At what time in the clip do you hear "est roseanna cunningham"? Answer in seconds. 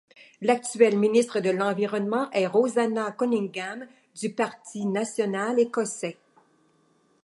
2.31-3.85